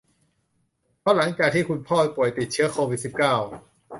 [0.99, 3.35] เพราะหลังจากที่คุณพ่อป่วยติดเชื้อโควิด สิบเก้า